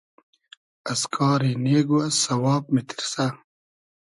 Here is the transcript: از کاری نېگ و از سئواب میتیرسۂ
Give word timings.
از 0.91 1.01
کاری 1.15 1.51
نېگ 1.65 1.87
و 1.95 1.97
از 2.07 2.13
سئواب 2.23 2.63
میتیرسۂ 2.73 3.25